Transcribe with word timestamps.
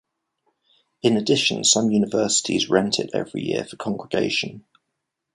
In 1.03 1.15
addition, 1.15 1.63
some 1.63 1.91
universities 1.91 2.71
rent 2.71 2.97
it 2.97 3.11
every 3.13 3.43
year 3.43 3.63
for 3.63 3.75
congregation. 3.75 4.65